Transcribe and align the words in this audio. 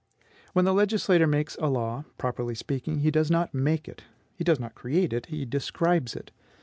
When 0.53 0.65
the 0.65 0.73
legislator 0.73 1.27
makes 1.27 1.55
a 1.57 1.67
law, 1.67 2.05
properly 2.17 2.55
speaking 2.55 3.01
he 3.01 3.11
does 3.11 3.29
not 3.29 3.53
MAKE 3.53 3.87
it, 3.87 4.03
he 4.33 4.43
does 4.43 4.59
not 4.59 4.73
CREATE 4.73 5.13
it: 5.13 5.25
he 5.27 5.45
DESCRIBES 5.45 6.15
it. 6.15 6.31